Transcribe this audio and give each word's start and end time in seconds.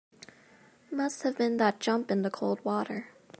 Must 0.91 1.21
have 1.21 1.37
been 1.37 1.57
that 1.57 1.79
jump 1.79 2.09
in 2.09 2.23
the 2.23 2.31
cold 2.31 2.65
water. 2.65 3.09